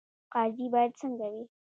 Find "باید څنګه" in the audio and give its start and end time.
0.73-1.27